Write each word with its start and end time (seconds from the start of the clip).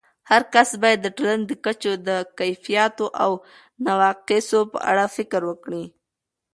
هرکس 0.31 0.69
باید 0.81 0.99
د 1.03 1.07
ټولنې 1.17 1.45
د 1.49 1.53
کچو 1.65 1.93
د 2.07 2.09
کیفیاتو 2.37 3.05
او 3.23 3.31
نواقصو 3.85 4.59
په 4.71 4.77
اړه 4.89 5.05
فکر 5.15 5.41
وکړي. 5.49 5.83